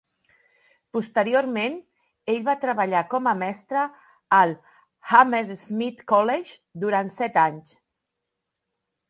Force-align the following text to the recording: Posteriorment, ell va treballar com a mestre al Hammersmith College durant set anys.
Posteriorment, 0.95 1.75
ell 2.33 2.39
va 2.47 2.55
treballar 2.63 3.01
com 3.11 3.29
a 3.33 3.33
mestre 3.41 3.83
al 4.39 4.55
Hammersmith 5.19 6.03
College 6.15 6.59
durant 6.87 7.13
set 7.21 7.39
anys. 7.45 7.79